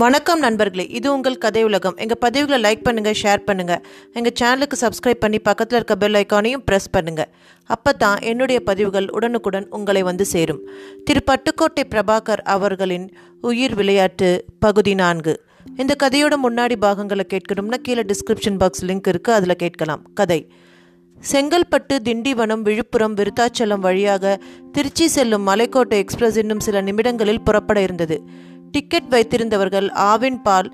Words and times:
வணக்கம் 0.00 0.42
நண்பர்களே 0.44 0.84
இது 0.96 1.06
உங்கள் 1.14 1.36
கதை 1.44 1.60
உலகம். 1.68 1.94
எங்கள் 2.02 2.18
பதிவுகளை 2.24 2.58
லைக் 2.64 2.82
பண்ணுங்கள் 2.86 3.16
ஷேர் 3.20 3.42
பண்ணுங்கள் 3.46 3.80
எங்கள் 4.18 4.34
சேனலுக்கு 4.40 4.76
சப்ஸ்கிரைப் 4.82 5.22
பண்ணி 5.22 5.38
பக்கத்தில் 5.48 5.78
இருக்க 5.78 5.94
பெல் 6.02 6.18
ஐக்கானையும் 6.20 6.62
ப்ரெஸ் 6.66 6.88
பண்ணுங்கள் 6.96 7.30
அப்போ 7.74 7.92
தான் 8.02 8.18
என்னுடைய 8.30 8.58
பதிவுகள் 8.68 9.06
உடனுக்குடன் 9.18 9.66
உங்களை 9.78 10.02
வந்து 10.08 10.24
சேரும். 10.32 10.60
திரு 11.06 11.22
பட்டுக்கோட்டை 11.30 11.84
பிரபாகர் 11.94 12.42
அவர்களின் 12.54 13.06
உயிர் 13.50 13.76
விளையாட்டு 13.80 14.28
பகுதி 14.66 14.94
நான்கு. 15.02 15.34
இந்த 15.82 15.96
கதையோட 16.02 16.36
முன்னாடி 16.46 16.76
பாகங்களை 16.86 17.26
கேட்கணும்னா 17.34 17.80
கீழே 17.88 18.04
டிஸ்கிரிப்ஷன் 18.12 18.60
பாக்ஸ் 18.62 18.84
லிங்க் 18.90 19.10
இருக்குது 19.14 19.36
அதில் 19.38 19.60
கேட்கலாம். 19.64 20.04
கதை. 20.20 20.40
செங்கல்பட்டு 21.18 21.94
திண்டிவனம் 22.08 22.62
விழுப்புரம் 22.68 23.16
விருத்தாச்சலம் 23.20 23.82
வழியாக 23.86 24.34
திருச்சி 24.76 25.08
செல்லும் 25.16 25.44
மலைக்கோட்டை 25.50 25.98
எக்ஸ்பிரஸ் 26.04 26.38
இன்னும் 26.44 26.62
சில 26.66 26.82
நிமிடங்களில் 26.90 27.44
புறப்பட 27.48 27.80
இருந்தது. 27.88 28.18
டிக்கெட் 28.70 29.10
வைத்திருந்தவர்கள் 29.10 29.88
ஆவின் 30.10 30.40
பால் 30.42 30.70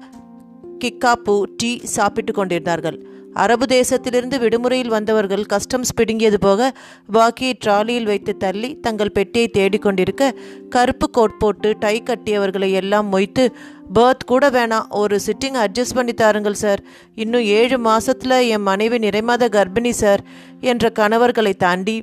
கிக்காப்பு 0.84 1.34
டீ 1.56 1.70
சாப்பிட்டு 1.78 2.32
கொண்டிருந்தார்கள். 2.32 2.96
அரபு 3.32 3.64
தேசத்திலிருந்து 3.64 4.38
விடுமுறையில் 4.38 4.88
வந்தவர்கள் 4.88 5.44
கஸ்டம்ஸ் 5.52 5.94
பிடுங்கியது 5.94 6.38
போக 6.38 6.68
பாக்கியை 7.12 7.52
ட்ராலியில் 7.64 8.02
வைத்து 8.02 8.36
தள்ளி 8.36 8.70
தங்கள் 8.80 9.12
பெட்டியை 9.12 9.50
தேடிக்கொண்டிருக்க 9.52 10.30
கருப்பு 10.70 11.10
கோட் 11.10 11.38
போட்டு 11.38 11.70
டை 11.78 12.02
கட்டியவர்களை 12.02 12.70
எல்லாம் 12.70 13.08
மொய்த்து 13.12 13.44
பர்த் 13.94 14.26
கூட 14.26 14.50
வேணாம் 14.50 14.86
ஒரு 14.88 15.18
சிட்டிங் 15.26 15.58
அட்ஜஸ்ட் 15.64 15.94
பண்ணி 15.94 16.12
தாருங்கள் 16.12 16.60
சார். 16.64 16.82
இன்னும் 17.14 17.46
ஏழு 17.58 17.78
மாசத்துல 17.78 18.48
என் 18.48 18.66
மனைவி 18.70 18.98
நிறைமாத 18.98 19.48
கர்ப்பிணி 19.56 19.90
சார் 20.02 20.24
என்ற 20.60 20.90
கணவர்களை 20.90 21.54
தாண்டி 21.54 21.96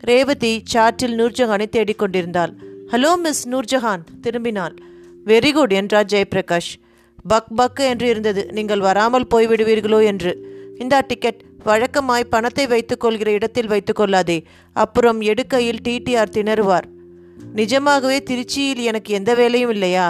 ரேவதி 0.00 0.62
சாட்டில் 0.72 1.18
நூர்ஜஹானை 1.18 1.68
தேடிக்கொண்டிருந்தாள் 1.76 2.54
ஹலோ 2.92 3.18
மிஸ் 3.18 3.48
நூர்ஜஹான் 3.48 4.02
திரும்பினாள். 4.22 4.74
வெரி 5.30 5.50
குட் 5.52 5.74
என்றார் 5.80 6.08
ஜெயபிரகாஷ். 6.12 6.70
பக் 7.30 7.50
பக் 7.58 7.80
என்று 7.90 8.06
இருந்தது. 8.08 8.42
நீங்கள் 8.52 8.80
வராமல் 8.80 9.30
போய்விடுவீர்களோ 9.34 10.00
என்று. 10.04 10.32
இந்தா 10.78 10.98
டிக்கெட் 11.10 11.42
வழக்கமாய் 11.64 12.32
பணத்தை 12.34 12.64
வைத்துக் 12.66 13.02
கொள்கிற 13.02 13.30
இடத்தில் 13.30 13.70
வைத்துக் 13.72 13.98
கொள்ளாதே 14.00 14.38
அப்புறம் 14.76 15.20
எடுக்கையில் 15.20 15.80
டிடிஆர் 15.88 16.34
திணறுவார். 16.36 16.86
நிஜமாகவே 17.60 18.18
திருச்சியில் 18.30 18.82
எனக்கு 18.90 19.10
எந்த 19.14 19.34
வேலையும் 19.34 19.70
இல்லையா? 19.70 20.08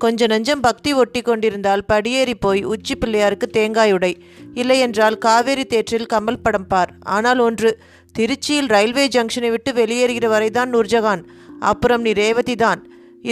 கொஞ்ச 0.00 0.26
நஞ்சம் 0.26 0.64
பக்தி 0.68 0.90
ஒட்டி 0.92 1.20
கொண்டிருந்தால் 1.20 1.84
படியேறி 1.84 2.34
போய் 2.34 2.62
உச்சி 2.72 2.94
பிள்ளையாருக்கு 2.94 3.46
தேங்காய் 3.58 3.92
உடை. 3.92 4.12
இல்லையென்றால் 4.54 5.16
காவேரி 5.18 5.64
தேற்றில் 5.72 6.10
கமல் 6.12 6.42
படம் 6.42 6.66
பார். 6.66 6.90
ஆனால் 7.16 7.38
ஒன்று 7.38 7.70
திருச்சியில் 8.14 8.72
ரயில்வே 8.74 9.06
ஜங்ஷனை 9.08 9.50
விட்டு 9.50 9.72
வெளியேறுகிற 9.72 10.28
வரைதான் 10.28 10.72
நூர்ஜகான். 10.74 11.22
அப்புறம் 11.60 12.04
நீ 12.06 12.12
ரேவதி 12.12 12.56
தான் 12.56 12.80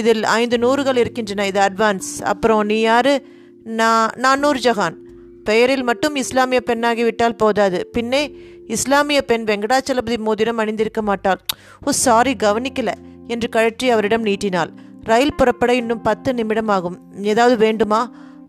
இதில் 0.01 0.23
ஐந்து 0.39 0.57
நூறுகள் 0.65 1.01
இருக்கின்றன. 1.03 1.47
இது 1.51 1.61
அட்வான்ஸ் 1.61 2.11
அப்புறம் 2.25 2.63
நீ 2.71 2.79
யாரு? 2.81 3.15
நான் 3.81 4.11
நான் 4.17 4.43
நூர்ஜஹான் 4.45 4.97
பெயரில் 5.45 5.83
மட்டும் 5.83 6.15
இஸ்லாமிய 6.23 6.61
பெண்ணாகிவிட்டால் 6.67 7.41
போதாது. 7.43 7.79
பின்னே 7.87 8.23
இஸ்லாமிய 8.67 9.21
பெண் 9.23 9.45
வெங்கடாச்சலபதி 9.45 10.17
மோதிரம் 10.19 10.61
அணிந்திருக்க 10.63 11.03
மாட்டாள். 11.03 11.41
ஓ 11.87 11.91
சாரி 12.05 12.33
கவனிக்கல 12.45 12.93
என்று 13.27 13.49
கழற்றி 13.49 13.87
அவரிடம் 13.91 14.27
நீட்டினாள். 14.29 14.71
ரயில் 15.11 15.39
புறப்பட 15.39 15.73
இன்னும் 15.75 16.03
பத்து 16.03 16.31
நிமிடம் 16.35 16.71
ஆகும் 16.77 16.99
ஏதாவது 17.33 17.57
வேண்டுமா? 17.57 18.01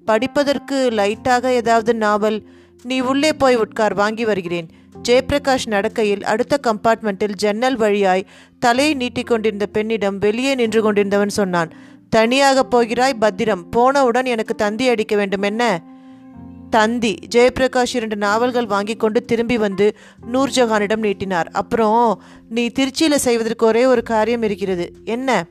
படிப்பதற்கு 0.06 0.78
லைட்டாக 1.00 1.46
ஏதாவது 1.60 1.94
நாவல் 1.96 2.40
நீ 2.84 2.98
உள்ளே 3.12 3.32
போய் 3.34 3.56
உட்கார் 3.56 3.94
வாங்கி 3.94 4.26
வருகிறேன். 4.26 4.68
ஜெயபிரகாஷ் 5.08 5.68
நடக்கையில் 5.68 6.24
அடுத்த 6.24 6.60
கம்பார்ட்மெண்ட்டில் 6.68 7.36
ஜன்னல் 7.36 7.78
வழியாய் 7.78 8.28
தலையை 8.60 8.94
நீட்டிக்கொண்டிருந்த 8.96 9.66
பெண்ணிடம் 9.72 10.18
வெளியே 10.18 10.56
நின்று 10.56 10.82
கொண்டிருந்தவன் 10.82 11.36
சொன்னான் 11.40 11.72
தனியாக 12.10 12.64
போகிறாய் 12.64 13.14
பத்திரம் 13.14 13.70
போனவுடன் 13.70 14.26
எனக்கு 14.26 14.56
தந்தி 14.56 14.88
அடிக்க 14.88 15.16
வேண்டும் 15.16 15.42
என்ன? 15.42 15.64
தந்தி 16.70 17.12
ஜெயபிரகாஷ் 17.36 17.94
இரண்டு 17.94 18.16
நாவல்கள் 18.16 18.66
வாங்கி 18.66 18.96
கொண்டு 18.96 19.26
திரும்பி 19.26 19.58
வந்து 19.58 19.86
நூர்ஜஹானிடம் 20.32 21.04
நீட்டினார் 21.06 21.50
அப்புறம் 21.52 22.24
நீ 22.50 22.64
திருச்சியில் 22.68 23.24
செய்வதற்கு 23.26 23.66
ஒரே 23.66 23.86
ஒரு 23.86 24.04
காரியம் 24.04 24.42
இருக்கிறது 24.42 24.88
என்ன? 25.06 25.46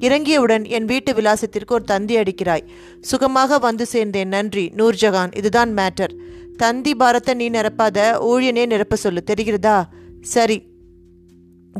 இறங்கியவுடன் 0.00 0.64
என் 0.68 0.84
வீட்டு 0.84 1.12
விலாசத்திற்கு 1.12 1.72
ஒரு 1.72 1.84
தந்தி 1.84 2.16
அடிக்கிறாய் 2.16 2.66
சுகமாக 3.00 3.58
வந்து 3.58 3.86
சேர்ந்தேன் 3.92 4.32
நன்றி 4.36 4.72
நூர்ஜஹான் 4.76 5.36
இதுதான் 5.36 5.72
மேட்டர். 5.74 6.14
தந்தி 6.56 6.94
பாரத்தை 6.94 7.34
நீ 7.34 7.50
நிரப்பாத 7.50 7.98
ஊழியனே 8.20 8.66
நிரப்ப 8.66 8.96
சொல்லு. 8.96 9.22
தெரிகிறதா? 9.30 9.82
சரி. 10.20 10.62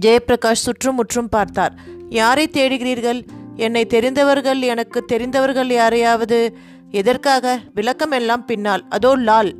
ஜெயபிரகாஷ் 0.01 0.65
சுற்றும் 0.67 0.95
முற்றும் 0.95 1.29
பார்த்தார். 1.29 1.75
யாரை 2.09 2.49
தேடுகிறீர்கள்? 2.53 3.27
என்னை 3.57 3.87
தெரிந்தவர்கள் 3.87 4.61
எனக்கு 4.61 5.05
தெரிந்தவர்கள் 5.05 5.71
யாரையாவது? 5.71 6.57
எதற்காக? 6.91 7.61
விளக்கம் 7.75 8.11
எல்லாம் 8.11 8.45
பின்னால். 8.45 8.85
அதோ 8.89 9.17
லால். 9.17 9.57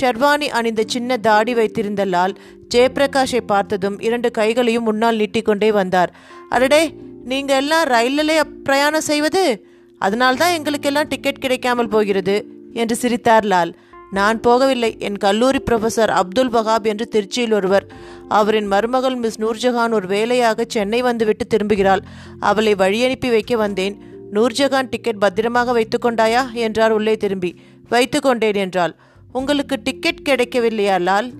ஷெர்வானி 0.00 0.46
அணிந்த 0.48 0.82
சின்ன 0.86 1.16
தாடி 1.16 1.54
வைத்திருந்த 1.54 2.04
லால் 2.04 2.34
ஜெயபிரகாஷை 2.74 3.40
பார்த்ததும் 3.46 4.00
இரண்டு 4.00 4.30
கைகளையும் 4.30 4.82
முன்னால் 4.82 5.16
நீட்டிக்கொண்டே 5.16 5.72
வந்தார். 5.72 6.14
அடடே 6.48 6.94
நீங்க 7.24 7.56
எல்லாம் 7.56 7.86
ரயிலில் 7.86 8.40
பிரயாணம் 8.64 9.00
செய்வது? 9.00 9.66
அதனால்தான் 9.98 10.52
எங்களுக்கெல்லாம் 10.52 11.08
டிக்கெட் 11.08 11.38
கிடைக்காமல் 11.38 11.88
போகிறது 11.88 12.46
என்று 12.72 12.96
சிரித்தார் 12.96 13.44
லால். 13.44 13.76
நான் 14.12 14.40
போகவில்லை. 14.40 14.98
என் 14.98 15.16
கல்லூரி 15.16 15.58
ப்ரொஃபசர் 15.70 16.10
அப்துல் 16.10 16.50
வகாப் 16.50 16.82
என்று 16.82 17.08
திருச்சியில் 17.10 17.52
ஒருவர். 17.52 17.86
அவரின் 18.28 18.66
மருமகள் 18.66 19.14
மிஸ் 19.14 19.40
நூர்ஜஹான் 19.40 19.92
ஒரு 19.92 20.06
வேலையாக 20.06 20.64
சென்னை 20.68 21.02
வந்துவிட்டு 21.02 21.46
திரும்புகிறாள். 21.46 22.00
அவளை 22.40 22.74
வழியனுப்பி 22.74 23.30
வைக்க 23.30 23.56
வந்தேன். 23.56 23.96
நூர்ஜஹான் 24.32 24.88
டிக்கெட் 24.90 25.18
பத்திரமாக 25.18 25.72
வைத்துக்கொண்டாயா 25.72 26.52
என்றார் 26.52 26.92
உள்ளே 26.92 27.16
திரும்பி. 27.16 27.54
வைத்துக்கொண்டேன் 27.90 28.54
என்றாள். 28.54 28.94
உங்களுக்கு 29.32 29.76
டிக்கெட் 29.82 30.26
கிடைக்கவில்லையா 30.28 31.00
லால்? 31.00 31.30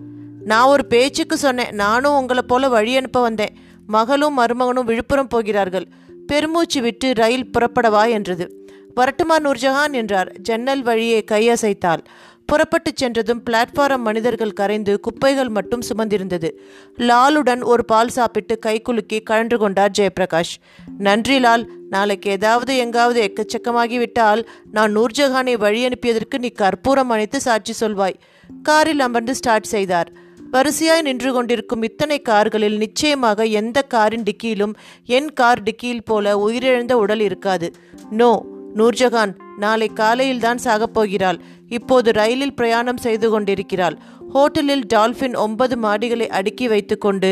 நான் 0.44 0.66
ஒரு 0.66 0.86
பேச்சுக்கு 0.86 1.36
சொன்னேன். 1.36 1.74
நானும் 1.74 2.16
உங்களை 2.16 2.42
போல 2.46 2.68
வழி 2.68 2.96
அனுப்ப 2.96 3.20
வந்தேன். 3.20 3.56
மகளும் 3.86 4.38
மருமகனும் 4.38 4.84
விழுப்புரம் 4.84 5.28
போகிறார்கள். 5.28 5.86
பெருமூச்சு 6.26 6.80
விட்டு 6.80 7.12
ரயில் 7.14 7.50
புறப்படவா? 7.58 8.10
என்றது. 8.10 8.66
வரட்டுமா 8.94 9.38
நூர்ஜஹான் 9.38 9.92
என்றார். 9.92 10.40
ஜன்னல் 10.40 10.82
வழியே 10.82 11.24
கையசைத்தாள் 11.30 12.04
புறப்பட்டு 12.52 12.92
சென்றதும் 12.94 13.42
பிளாட்ஃபாரம் 13.50 13.98
மனிதர்கள் 13.98 14.52
கரைந்து 14.52 15.00
குப்பைகள் 15.00 15.48
மட்டும் 15.48 15.80
சுமந்திருந்தது. 15.80 16.50
லாலுடன் 16.98 17.64
ஒரு 17.64 17.84
பால் 17.84 18.08
சாப்பிட்டு 18.08 18.58
கை 18.58 18.80
குலுக்கி 18.80 19.20
கழன்று 19.20 19.58
கொண்டார் 19.58 19.90
ஜெயபிரகாஷ். 19.98 20.58
நன்றி 20.98 21.38
லால். 21.38 21.68
நாளைக்கு 21.88 22.30
ஏதாவது 22.30 22.76
எங்காவது 22.76 23.32
எக்கச்சக்கமாகிவிட்டால் 23.32 24.46
நான் 24.72 24.96
நூர்ஜஹானை 24.96 25.56
வழி 25.56 25.86
அனுப்பியதற்கு 25.86 26.38
நீ 26.38 26.48
கற்பூரம் 26.48 27.10
அணைத்து 27.10 27.40
சாட்சி 27.40 27.86
சொல்வாய். 27.86 28.14
காரில் 28.62 29.00
அமர்ந்து 29.00 29.34
ஸ்டார்ட் 29.34 29.62
செய்தார். 29.62 30.12
வரிசையாய் 30.52 31.02
நின்று 31.02 31.32
கொண்டிருக்கும் 31.32 31.82
இத்தனை 31.82 32.20
கார்களில் 32.20 32.76
நிச்சயமாக 32.76 33.44
எந்த 33.44 33.82
காரின் 33.82 34.22
டிக்கியிலும் 34.22 34.74
என் 35.06 35.32
கார் 35.32 35.62
டிக்கியில் 35.62 36.04
போல 36.04 36.48
உயிரிழந்த 36.48 36.92
உடல் 36.92 37.20
இருக்காது. 37.20 37.72
நோ. 38.10 38.51
நூர்ஜஹான் 38.74 39.32
நாளை 39.56 39.88
காலையில் 39.88 40.40
தான் 40.40 40.60
சாகப் 40.64 40.94
போகிறாள். 40.96 41.38
இப்போது 41.68 42.12
ரயிலில் 42.12 42.54
பிரயாணம் 42.54 42.96
செய்து 42.96 43.26
கொண்டிருக்கிறாள். 43.30 43.96
ஹோட்டலில் 44.34 44.84
டால்பின் 44.94 45.34
ஒன்பது 45.36 45.74
மாடிகளை 45.76 46.26
அடுக்கி 46.28 46.68
வைத்துக்கொண்டு 46.68 47.30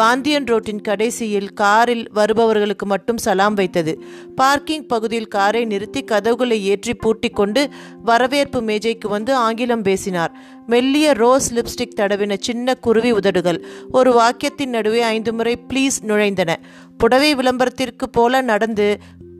பாந்தியன் 0.00 0.46
ரோட்டின் 0.46 0.80
கடைசியில் 0.80 1.50
காரில் 1.52 2.04
வருபவர்களுக்கு 2.14 2.86
மட்டும் 2.86 3.16
சலாம் 3.16 3.54
வைத்தது. 3.54 3.92
பார்க்கிங் 4.36 4.86
பகுதியில் 4.86 5.32
காரை 5.36 5.64
நிறுத்தி 5.64 6.02
கதவுகளை 6.02 6.64
ஏற்றி 6.64 6.94
பூட்டி 6.94 7.30
கொண்டு 7.30 7.68
வரவேற்பு 8.02 8.62
மேஜைக்கு 8.62 9.08
வந்து 9.08 9.34
ஆங்கிலம் 9.34 9.82
பேசினார். 9.82 10.34
மெல்லிய 10.66 11.12
ரோஸ் 11.12 11.48
லிப்ஸ்டிக் 11.54 11.96
தடவின 11.96 12.36
சின்ன 12.40 12.74
குருவி 12.74 13.12
உதடுகள் 13.12 13.64
ஒரு 13.92 14.12
வாக்கியத்தின் 14.20 14.74
நடுவே 14.76 15.02
ஐந்து 15.02 15.32
முறை 15.32 15.54
ப்ளீஸ் 15.68 15.98
நுழைந்தன. 16.02 16.56
புடவை 16.98 17.34
விளம்பரத்திற்கு 17.34 18.06
போல 18.10 18.40
நடந்து 18.40 18.86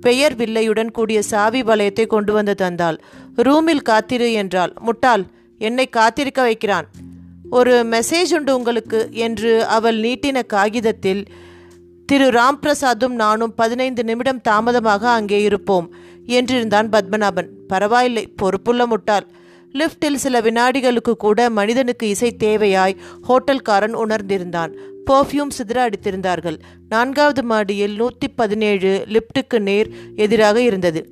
பெயர் 0.00 0.36
வில்லையுடன் 0.36 0.90
கூடிய 0.90 1.22
சாவி 1.22 1.62
வளையத்தை 1.62 2.06
கொண்டு 2.06 2.32
வந்து 2.32 2.54
தந்தாள். 2.58 2.98
ரூமில் 3.36 3.82
காத்திரு 3.82 4.32
என்றாள். 4.32 4.72
முட்டாள் 4.80 5.24
என்னை 5.60 5.86
காத்திருக்க 5.88 6.42
வைக்கிறான். 6.42 6.88
ஒரு 7.50 7.74
மெசேஜ் 7.90 8.32
உண்டு 8.34 8.56
உங்களுக்கு 8.56 9.08
என்று 9.10 9.52
அவள் 9.66 9.98
நீட்டின 10.00 10.38
காகிதத்தில் 10.46 11.22
திரு 12.08 12.26
ராம்பிரசாத்தும் 12.30 13.16
நானும் 13.22 13.54
பதினைந்து 13.54 14.04
நிமிடம் 14.04 14.40
தாமதமாக 14.40 15.10
அங்கே 15.10 15.42
இருப்போம் 15.42 15.88
என்றிருந்தான் 16.26 16.88
பத்மநாபன். 16.92 17.48
பரவாயில்லை 17.68 18.24
பொறுப்புள்ள 18.36 18.86
முட்டாள். 18.86 19.26
லிஃப்டில் 19.74 20.22
சில 20.24 20.40
வினாடிகளுக்கு 20.40 21.12
கூட 21.16 21.50
மனிதனுக்கு 21.50 22.08
இசை 22.08 22.30
தேவையாய் 22.36 22.96
ஹோட்டல்காரன் 23.28 23.96
உணர்ந்திருந்தான். 24.04 24.72
பர்ஃப்யூம் 25.10 25.55
சிதற 25.58 25.78
அடித்திருந்தார்கள். 25.87 26.58
நான்காவது 26.88 27.43
மாடியில் 27.43 27.96
நூற்றி 27.96 28.28
பதினேழு 28.28 28.90
லிப்டுக்கு 29.08 29.58
நேர் 29.58 29.90
எதிராக 30.16 30.62
இருந்தது. 30.62 31.02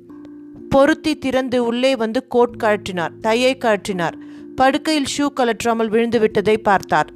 பொருத்தி 0.69 1.17
திறந்து 1.17 1.65
உள்ளே 1.65 1.95
வந்து 1.95 2.27
கோட் 2.27 2.57
கழற்றினார் 2.63 3.13
டையை 3.21 3.53
கழற்றினார். 3.57 4.17
படுக்கையில் 4.55 5.11
ஷூ 5.17 5.25
கலற்றாமல் 5.39 5.87
விழுந்து 5.87 6.19
விட்டதை 6.19 6.57
பார்த்தார். 6.57 7.09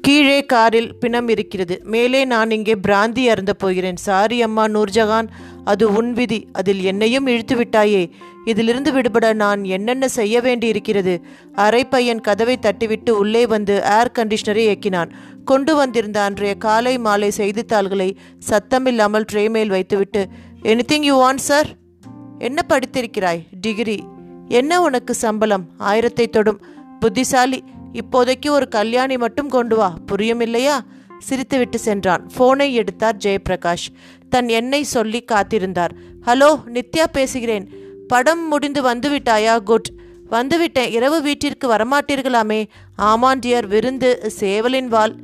கீழே 0.00 0.46
காரில் 0.46 0.90
பிணம் 1.00 1.28
இருக்கிறது. 1.28 1.80
மேலே 1.84 2.24
நான் 2.24 2.50
இங்கே 2.50 2.74
பிராந்தி 2.88 3.22
அருந்த 3.26 3.52
போகிறேன். 3.54 3.96
சாரி 3.96 4.42
அம்மா 4.42 4.64
நூர்ஜஹான் 4.66 5.28
அது 5.64 5.92
உன் 5.92 6.12
விதி. 6.12 6.48
அதில் 6.52 6.82
என்னையும் 6.82 7.26
இழுத்து 7.26 7.56
விட்டாயே. 7.56 8.10
இதிலிருந்து 8.44 8.92
விடுபட 8.92 9.32
நான் 9.32 9.64
என்னென்ன 9.64 10.08
செய்ய 10.08 10.40
வேண்டியிருக்கிறது? 10.40 11.24
அரை 11.52 11.84
பையன் 11.84 12.20
கதவை 12.20 12.58
தட்டிவிட்டு 12.62 13.10
உள்ளே 13.10 13.46
வந்து 13.46 13.74
ஏர் 13.74 14.12
கண்டிஷனரை 14.18 14.64
இயக்கினான். 14.68 15.10
கொண்டு 15.44 15.76
வந்திருந்த 15.76 16.22
அன்றைய 16.22 16.54
காலை 16.54 16.98
மாலை 16.98 17.30
செய்தித்தாள்களை 17.30 18.16
சத்தமில்லாமல் 18.50 19.24
ட்ரே 19.32 19.50
மேல் 19.50 19.68
வைத்துவிட்டு 19.68 20.26
எனிதிங் 20.62 21.00
யூ 21.00 21.16
வாண்ட் 21.22 21.44
சார் 21.48 21.66
என்ன 22.38 22.64
படித்திருக்கிறாய்? 22.68 23.42
டிகிரி 23.60 23.98
என்ன 24.48 24.80
உனக்கு 24.80 25.14
சம்பளம்? 25.14 25.64
ஆயிரத்தை 25.78 26.28
தொடும். 26.28 26.60
புத்திசாலி. 27.00 27.62
இப்போதைக்கு 27.92 28.48
ஒரு 28.48 28.68
கல்யாணி 28.68 29.16
மட்டும் 29.16 29.48
கொண்டு 29.48 29.76
வா. 29.76 29.94
புரியும் 30.06 30.40
இல்லையா? 30.40 30.82
சிரித்துவிட்டு 31.28 31.74
சென்றான். 31.74 32.30
போனை 32.36 32.74
எடுத்தார் 32.74 33.16
ஜெயபிரகாஷ். 33.24 33.86
தன் 34.28 34.48
எண்ணை 34.48 34.82
சொல்லி 34.82 35.24
காத்திருந்தார். 35.32 35.90
ஹலோ 36.26 36.60
நித்யா 36.66 37.04
பேசுகிறேன். 37.12 37.68
படம் 38.08 38.48
முடிந்து 38.48 38.94
வந்துவிட்டாயா 38.94 39.58
குட். 39.58 39.92
வந்துவிட்டேன். 40.30 40.90
இரவு 40.90 41.22
வீட்டிற்கு 41.22 41.68
வரமாட்டீர்களாமே. 41.68 42.64
ஆமாண்டியர் 42.96 43.66
விருந்து 43.66 44.32
சேவலின் 44.40 44.86
வால். 44.86 45.16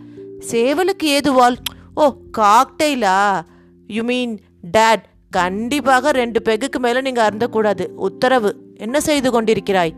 சேவலுக்கு 0.50 1.02
ஏது 1.02 1.32
வால்? 1.32 1.56
ஓ 1.94 2.14
காக்டெயிலா? 2.38 3.40
யூ 3.86 4.02
மீன் 4.02 4.40
டேட் 4.62 5.04
கண்டிப்பாக 5.30 6.10
ரெண்டு 6.10 6.40
பெகுக்கு 6.44 6.78
மேலே 6.78 7.00
நீங்கள் 7.00 7.28
அருந்தக்கூடாது. 7.28 7.86
உத்தரவு. 7.86 8.56
என்ன 8.76 9.00
செய்து 9.00 9.28
கொண்டிருக்கிறாய்? 9.30 9.92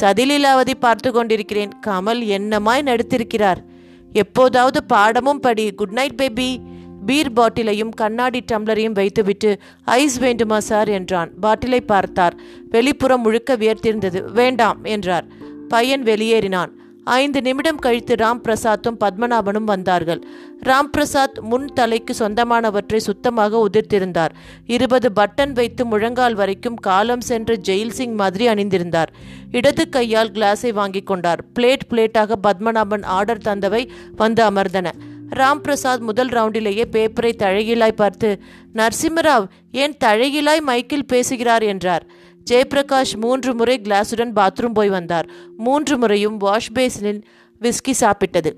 சதிலீலாவதி 0.00 0.74
பார்த்து 0.80 1.12
கொண்டிருக்கிறேன். 1.12 1.70
கமல் 1.86 2.22
என்னமாய் 2.36 2.82
நடித்திருக்கிறார்? 2.82 3.74
எப்போதாவது 4.12 4.84
பாடமும் 4.84 5.40
படி 5.40 5.72
குட் 5.72 5.92
நைட் 5.92 6.16
பேபி 6.16 6.60
பீர் 7.06 7.32
பாட்டிலையும் 7.32 7.88
கண்ணாடி 7.88 8.44
டம்ளரையும் 8.52 8.92
வைத்துவிட்டு 8.92 9.58
ஐஸ் 9.84 10.18
வேண்டுமா 10.18 10.60
சார் 10.60 10.88
என்றான். 10.88 11.30
பாட்டிலை 11.40 11.80
பார்த்தார். 11.80 12.36
வெளிப்புறம் 12.70 13.22
முழுக்க 13.22 13.56
வியர்த்திருந்தது. 13.56 14.30
வேண்டாம் 14.32 14.84
என்றார். 14.84 15.26
பையன் 15.68 16.02
வெளியேறினான். 16.02 16.70
ஐந்து 17.06 17.42
நிமிடம் 17.42 17.76
கழித்து 17.76 18.14
ராம் 18.14 18.40
பிரசாத்தும் 18.44 18.96
பத்மநாபனும் 19.00 19.64
வந்தார்கள். 19.64 20.26
ராம் 20.62 20.90
பிரசாத் 20.92 21.38
முன் 21.38 21.64
தலைக்கு 21.64 22.14
சொந்தமானவற்றை 22.18 22.96
சுத்தமாக 22.96 23.68
உதிர்த்திருந்தார். 23.68 24.28
இருபது 24.66 25.10
பட்டன் 25.16 25.52
வைத்து 25.52 25.86
முழங்கால் 25.86 26.34
வரைக்கும் 26.34 26.74
காலம் 26.74 27.20
சென்ற 27.20 27.54
ஜெயில் 27.54 27.90
சிங் 27.90 28.14
மாதிரி 28.14 28.46
அணிந்திருந்தார். 28.48 29.06
இடது 29.50 29.88
கையால் 29.88 30.30
கிளாஸை 30.30 30.72
வாங்கி 30.72 31.00
கொண்டார். 31.00 31.44
பிளேட் 31.58 31.86
பிளேட்டாக 31.90 32.32
பத்மநாபன் 32.42 33.04
ஆர்டர் 33.04 33.42
தந்தவை 33.44 33.88
வந்து 34.16 34.50
அமர்ந்தன. 34.50 34.90
ராம் 35.30 35.58
பிரசாத் 35.58 36.00
முதல் 36.00 36.28
ரவுண்டிலேயே 36.28 36.84
பேப்பரை 36.92 37.32
தழகிலாய் 37.38 37.92
பார்த்து 37.92 38.40
நரசிம்மராவ் 38.74 39.48
ஏன் 39.72 39.96
தழகிலாய் 40.04 40.62
மைக்கில் 40.66 41.06
பேசுகிறார்? 41.06 41.62
என்றார். 41.62 42.15
ஜெயபிரகாஷ் 42.50 43.16
மூன்று 43.20 43.54
முறை 43.54 43.80
கிளாஸுடன் 43.82 44.32
பாத்ரூம் 44.36 44.74
போய் 44.74 44.88
வந்தார். 44.88 45.28
மூன்று 45.56 45.98
முறையும் 45.98 46.36
வாஷ் 46.36 46.72
பேசினில் 46.72 47.22
விஸ்கி 47.60 47.94
சாப்பிட்டது. 48.00 48.52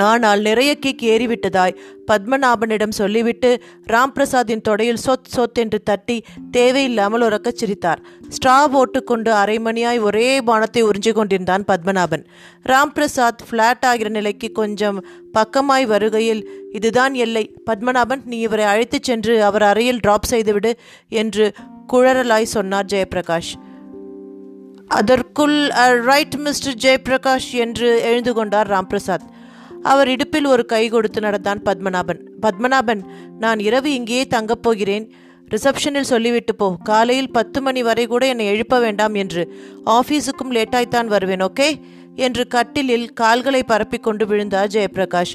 ஆனால் 0.00 0.40
நிறைய 0.40 0.74
கிக் 0.74 1.02
ஏறிவிட்டதாய் 1.02 1.76
பத்மநாபனிடம் 2.12 2.88
சொல்லிவிட்டு 2.88 3.62
ராம் 3.92 4.12
பிரசாத்தின் 4.14 4.60
தொடையில் 4.68 4.96
சொத் 5.06 5.28
சொத் 5.36 5.58
என்று 5.58 5.82
தட்டி 5.82 6.22
தேவையில்லாமல் 6.50 7.20
உறக்கச் 7.20 7.56
சிரித்தார். 7.56 8.02
ஸ்ட்ரா 8.28 8.64
போட்டுக்கொண்டு 8.64 9.32
அரை 9.32 9.58
மணியாய் 9.58 10.00
ஒரே 10.00 10.40
பானத்தை 10.40 10.90
உறிஞ்சு 10.90 11.12
கொண்டிருந்தான் 11.12 11.64
பத்மநாபன். 11.68 12.24
ராம் 12.68 12.92
பிரசாத் 12.94 13.42
ஃப்ளாட் 13.50 13.82
ஆகிற 13.82 14.08
நிலைக்கு 14.08 14.52
கொஞ்சம் 14.52 15.06
பக்கமாய் 15.38 15.86
வருகையில் 15.86 16.50
இதுதான் 16.72 17.14
எல்லை. 17.14 17.54
பத்மநாபன் 17.70 18.20
நீ 18.24 18.38
இவரை 18.38 18.64
அழைத்துச் 18.64 19.02
சென்று 19.02 19.44
அவர் 19.44 19.62
அறையில் 19.62 20.00
டிராப் 20.00 20.24
செய்துவிடு 20.24 20.76
என்று 21.08 21.52
குழறலாய் 21.92 22.42
சொன்னார் 22.42 22.84
ஜெயபிரகாஷ். 22.84 23.52
அதற்குள் 24.86 25.68
ரைட் 26.04 26.34
மிஸ்டர் 26.34 26.74
ஜெயபிரகாஷ் 26.74 27.52
என்று 27.52 28.00
எழுந்து 28.00 28.34
கொண்டார் 28.34 28.70
ராம்பிரசாத். 28.70 29.28
அவர் 29.82 30.08
இடுப்பில் 30.08 30.44
ஒரு 30.44 30.64
கை 30.64 30.88
கொடுத்து 30.88 31.20
நடந்தான் 31.20 31.62
பத்மநாபன். 31.62 32.20
பத்மநாபன் 32.42 33.00
நான் 33.38 33.58
இரவு 33.58 33.94
இங்கேயே 33.94 34.26
தங்கப் 34.26 34.62
போகிறேன். 34.62 35.12
ரிசப்ஷனில் 35.50 36.00
சொல்லிவிட்டு 36.00 36.54
போ. 36.54 36.76
காலையில் 36.84 37.32
பத்து 37.32 37.60
மணி 37.60 37.82
வரை 37.82 38.06
கூட 38.06 38.26
என்னை 38.26 38.46
எழுப்ப 38.46 38.80
வேண்டாம் 38.80 39.14
என்று. 39.14 39.54
ஆஃபீஸுக்கும் 39.86 40.50
லேட்டாய்த்தான் 40.50 41.06
வருவேன் 41.06 41.44
ஓகே? 41.44 41.80
என்று 42.16 42.46
கட்டிலில் 42.46 43.12
கால்களை 43.12 43.64
பரப்பிக்கொண்டு 43.68 44.26
விழுந்தார் 44.26 44.66
ஜெயபிரகாஷ். 44.66 45.34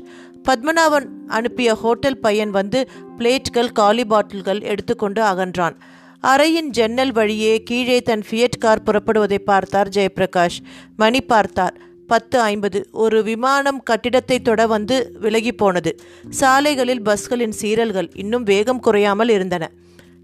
பத்மநாபன் 0.50 1.08
அனுப்பிய 1.28 1.76
ஹோட்டல் 1.76 2.20
பையன் 2.20 2.50
வந்து 2.50 2.90
பிளேட்கள் 3.18 3.72
காலி 3.72 4.06
பாட்டில்கள் 4.06 4.62
எடுத்துக்கொண்டு 4.62 5.22
அகன்றான். 5.22 5.76
அறையின் 6.24 6.70
ஜன்னல் 6.70 7.12
வழியே 7.12 7.64
கீழே 7.64 8.02
தன் 8.02 8.24
ஃபியட் 8.30 8.58
கார் 8.60 8.84
புறப்படுவதை 8.84 9.38
பார்த்தார் 9.38 9.88
ஜெயபிரகாஷ். 9.88 10.58
மணி 10.96 11.22
பார்த்தார். 11.22 11.76
பத்து 12.08 12.40
ஐம்பது. 12.42 12.80
ஒரு 12.92 13.24
விமானம் 13.24 13.84
கட்டிடத்தை 13.84 14.40
தொட 14.40 14.68
வந்து 14.68 14.96
விலகி 15.20 15.52
போனது. 15.52 15.96
சாலைகளில் 16.30 17.02
பஸ்களின் 17.02 17.56
சீரல்கள் 17.62 18.10
இன்னும் 18.16 18.44
வேகம் 18.44 18.80
குறையாமல் 18.80 19.30
இருந்தன. 19.30 19.72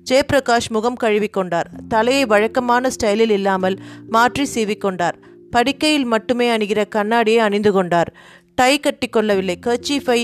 ஜெயபிரகாஷ் 0.10 0.70
முகம் 0.70 0.98
கழுவிக்கொண்டார் 1.04 1.70
தலையை 1.88 2.26
வழக்கமான 2.26 2.90
ஸ்டைலில் 2.90 3.30
இல்லாமல் 3.30 3.78
மாற்றி 4.10 4.48
சீவிக்கொண்டார். 4.56 5.20
படுக்கையில் 5.52 6.06
மட்டுமே 6.06 6.50
அணிகிற 6.50 6.86
கண்ணாடியை 6.88 7.40
அணிந்து 7.40 7.72
கொண்டார். 7.72 8.14
டை 8.56 8.80
கட்டி 8.80 9.08
கொள்ளவில்லை. 9.08 9.58
கர்ச்சீஃபை 9.66 10.20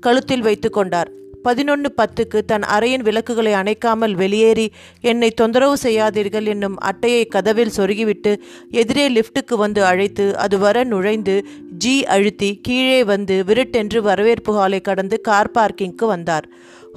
கழுத்தில் 0.00 0.40
வைத்து 0.40 0.70
கொண்டார். 0.70 1.10
பதினொன்று 1.42 1.94
பத்துக்கு 1.96 2.38
தன் 2.46 2.62
அறையின் 2.62 3.02
விளக்குகளை 3.02 3.52
அணைக்காமல் 3.52 4.14
வெளியேறி 4.14 4.66
என்னை 5.00 5.30
தொந்தரவு 5.30 5.76
செய்யாதீர்கள் 5.82 6.46
என்னும் 6.46 6.76
அட்டையை 6.78 7.26
கதவில் 7.26 7.74
சொருகிவிட்டு 7.76 8.32
எதிரே 8.70 9.06
லிஃப்ட்டுக்கு 9.08 9.54
வந்து 9.54 9.84
அழைத்து 9.84 10.36
அது 10.36 10.58
வர 10.58 10.84
நுழைந்து 10.84 11.36
ஜி 11.78 12.04
அழுத்தி 12.04 12.50
கீழே 12.62 13.04
வந்து 13.04 13.44
விருட்டென்று 13.44 14.02
வரவேற்பு 14.02 14.54
ஹாலை 14.54 14.80
கடந்து 14.80 15.20
கார் 15.20 15.50
பார்க்கிங்க்கு 15.50 16.06
வந்தார். 16.06 16.48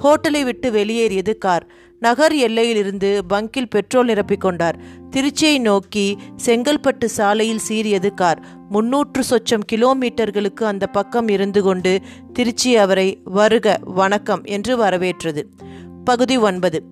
ஹோட்டலை 0.02 0.44
விட்டு 0.44 0.70
வெளியேறியது 0.70 1.38
கார். 1.38 1.66
நகர் 2.02 2.34
எல்லையிலிருந்து 2.34 3.10
பங்கில் 3.32 3.70
பெட்ரோல் 3.70 4.06
நிரப்பிக் 4.06 4.40
கொண்டார். 4.40 4.78
திருச்சியை 5.10 5.60
நோக்கி 5.60 6.16
செங்கல்பட்டு 6.44 7.04
சாலையில் 7.04 7.60
சீறியது 7.68 8.14
கார். 8.14 8.42
முன்னூற்று 8.68 9.22
சொச்சம் 9.30 9.64
கிலோமீட்டர்களுக்கு 9.72 10.64
அந்த 10.64 10.86
பக்கம் 10.86 11.28
இருந்து 11.28 11.62
கொண்டு 11.62 12.00
திருச்சி 12.32 12.76
அவரை 12.76 13.20
வருக 13.24 13.78
வணக்கம் 13.80 14.44
என்று 14.44 14.76
வரவேற்றது. 14.76 15.46
பகுதி 16.04 16.36
ஒன்பது. 16.36 16.82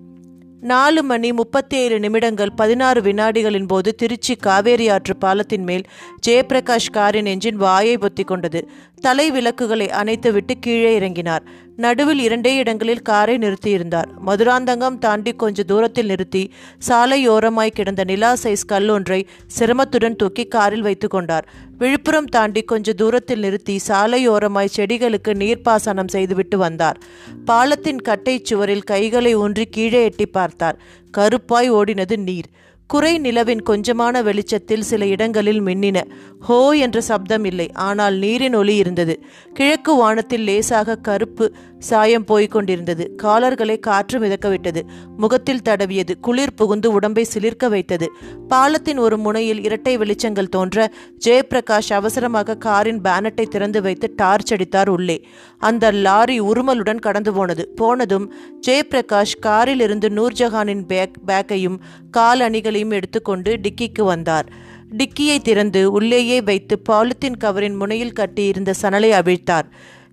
நாலு 0.61 1.03
மணி 1.03 1.33
முப்பத்தி 1.33 1.77
ஏழு 1.77 1.99
நிமிடங்கள் 1.99 2.53
பதினாறு 2.55 3.01
வினாடிகளின் 3.01 3.67
போது 3.67 3.95
திருச்சி 3.95 4.35
காவேரி 4.35 4.89
ஆற்று 4.89 5.17
பாலத்தின் 5.17 5.63
மேல் 5.63 5.83
ஜெயபிரகாஷ் 6.27 6.91
காரின் 6.91 7.25
என்ஜின் 7.25 7.53
வாயை 7.53 7.97
பொத்தி 7.97 8.23
கொண்டது. 8.23 8.69
தலை 9.01 9.31
விளக்குகளை 9.31 9.87
அணைத்துவிட்டு 9.87 10.51
கீழே 10.59 10.99
இறங்கினார். 10.99 11.45
நடுவில் 11.83 12.21
இரண்டே 12.25 12.51
இடங்களில் 12.61 13.01
காரை 13.09 13.35
நிறுத்தியிருந்தார். 13.37 14.09
மதுராந்தகம் 14.27 14.97
தாண்டி 15.05 15.31
கொஞ்ச 15.33 15.63
தூரத்தில் 15.63 16.05
நிறுத்தி 16.05 16.41
சாலையோரமாய் 16.87 17.75
கிடந்த 17.77 18.03
நிலா 18.03 18.31
சைஸ் 18.43 18.65
கல்லொன்றை 18.71 19.19
சிரமத்துடன் 19.59 20.15
தூக்கி 20.15 20.45
காரில் 20.55 20.81
வைத்து 20.81 21.07
கொண்டார். 21.07 21.47
விழுப்புரம் 21.77 22.29
தாண்டி 22.35 22.63
கொஞ்ச 22.71 22.93
தூரத்தில் 22.93 23.39
நிறுத்தி 23.39 23.75
சாலையோரமாய் 23.87 24.75
செடிகளுக்கு 24.77 25.33
நீர்ப்பாசனம் 25.43 26.13
செய்துவிட்டு 26.15 26.57
வந்தார். 26.57 26.99
பாலத்தின் 27.45 28.01
கட்டை 28.09 28.35
சுவரில் 28.43 28.87
கைகளை 28.93 29.35
ஊன்றி 29.35 29.65
கீழே 29.77 30.03
எட்டி 30.03 30.25
பார்த்தார். 30.25 30.79
கருப்பாய் 31.17 31.71
ஓடினது 31.79 32.17
நீர். 32.27 32.49
குறை 32.91 33.17
நிலவின் 33.17 33.61
கொஞ்சமான 33.69 34.23
வெளிச்சத்தில் 34.23 34.81
சில 34.81 35.05
இடங்களில் 35.05 35.61
மின்னின 35.61 36.03
ஹோ 36.39 36.71
என்ற 36.71 37.01
சப்தம் 37.01 37.45
இல்லை. 37.45 37.71
ஆனால் 37.71 38.15
நீரின் 38.17 38.53
ஒளி 38.53 38.75
இருந்தது. 38.75 39.23
கிழக்கு 39.53 39.95
வானத்தில் 39.95 40.41
லேசாக 40.41 40.95
கருப்பு 40.95 41.53
சாயம் 41.79 42.23
போய்க் 42.23 42.51
கொண்டிருந்தது. 42.51 43.15
காலர்களை 43.15 43.79
காற்று 43.79 44.19
மிதக்கவிட்டது. 44.19 44.81
முகத்தில் 45.17 45.61
தடவியது. 45.69 46.19
குளிர் 46.21 46.53
புகுந்து 46.53 46.91
உடம்பை 46.91 47.25
சிலிர்க்க 47.33 47.69
வைத்தது. 47.69 48.11
பாலத்தின் 48.47 48.97
ஒரு 48.97 49.17
முனையில் 49.17 49.63
இரட்டை 49.63 49.97
வெளிச்சங்கள் 49.97 50.49
தோன்ற 50.49 50.91
ஜெயபிரகாஷ் 51.25 51.93
அவசரமாக 51.93 52.57
காரின் 52.57 53.01
பேனட்டை 53.01 53.47
திறந்து 53.47 53.81
வைத்து 53.81 54.13
டார்ச் 54.15 54.53
அடித்தார் 54.53 54.89
உள்ளே. 54.89 55.27
அந்த 55.57 55.91
லாரி 55.91 56.41
உருமலுடன் 56.41 56.99
கடந்து 56.99 57.33
போனது. 57.33 57.69
போனதும் 57.75 58.33
ஜெயபிரகாஷ் 58.67 59.39
காரில் 59.39 59.79
இருந்து 59.79 60.09
நூர்ஜஹானின் 60.09 60.85
பேக் 60.87 61.17
பேக்கையும் 61.27 61.79
கால் 62.11 62.39
அணிகளையும் 62.39 62.79
எடுத்துக்கொண்டு 62.89 63.59
டிக்கிக்கு 63.63 64.03
வந்தார். 64.03 64.51
டிக்கியை 64.97 65.41
திறந்து 65.41 65.91
உள்ளேயே 65.91 66.41
வைத்து 66.41 66.81
பாலித்தீன் 66.89 67.37
கவரின் 67.43 67.75
முனையில் 67.75 68.13
கட்டியிருந்த 68.13 68.73
சணலை 68.81 69.09
அவிழ்த்தார். 69.09 69.63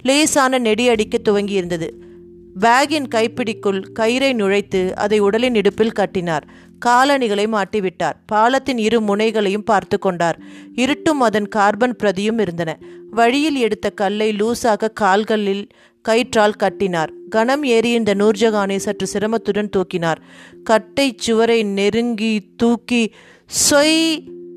லேசான 0.02 0.58
நெடி 0.58 0.88
அடிக்க 0.88 1.18
துவங்கியிருந்தது. 1.18 1.88
பேகின் 2.60 3.08
கைப்பிடிக்குள் 3.14 3.82
கயிறை 4.00 4.32
நுழைத்து 4.32 4.92
அதை 4.94 5.18
உடலின் 5.18 5.54
இடுப்பில் 5.54 5.92
கட்டினார். 5.92 6.46
காலணிகளை 6.78 7.46
மாட்டிவிட்டார். 7.46 8.12
பாலத்தின் 8.26 8.78
இரு 8.78 9.00
முனைகளையும் 9.00 9.64
பார்த்து 9.64 9.98
கொண்டார். 9.98 10.38
இருட்டும் 10.75 11.20
அதன் 11.20 11.48
கார்பன் 11.48 11.96
பிரதியும் 12.02 12.40
இருந்தன. 12.40 12.78
வழியில் 13.10 13.56
எடுத்த 13.56 13.90
கல்லை 13.90 14.32
லூசாக 14.32 14.92
கால்களில் 14.92 15.68
கயிற்றால் 16.08 16.58
கட்டினார். 16.58 17.12
கணம் 17.28 17.64
இந்த 17.90 18.12
நூர்ஜகானை 18.14 18.76
சற்று 18.76 19.06
சிரமத்துடன் 19.14 19.72
தூக்கினார். 19.76 20.20
கட்டை 20.62 21.08
சுவரை 21.16 21.62
நெருங்கி 21.78 22.34
தூக்கி 22.56 23.02
சொய் 23.50 24.00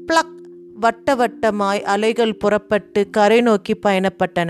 பிளக்! 0.08 0.36
வட்ட 0.76 1.16
வட்டமாய் 1.16 1.82
அலைகள் 1.86 2.36
புறப்பட்டு 2.36 3.10
கரை 3.10 3.40
நோக்கி 3.42 3.74
பயணப்பட்டன. 3.86 4.50